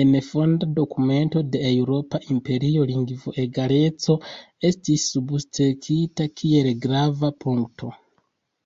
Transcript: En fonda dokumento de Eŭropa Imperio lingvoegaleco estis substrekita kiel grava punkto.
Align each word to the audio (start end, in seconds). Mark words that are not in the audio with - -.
En 0.00 0.10
fonda 0.24 0.66
dokumento 0.78 1.42
de 1.54 1.62
Eŭropa 1.68 2.20
Imperio 2.36 2.84
lingvoegaleco 2.92 4.18
estis 4.74 5.08
substrekita 5.16 6.30
kiel 6.42 6.74
grava 6.86 7.36
punkto. 7.46 7.98